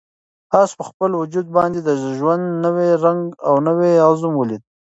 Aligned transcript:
آس 0.59 0.71
په 0.77 0.83
خپل 0.89 1.11
وجود 1.21 1.47
باندې 1.57 1.79
د 1.83 1.89
ژوند 2.17 2.43
نوی 2.65 2.89
رنګ 3.05 3.21
او 3.47 3.55
نوی 3.67 3.91
عزم 4.07 4.33
ولید. 4.37 4.63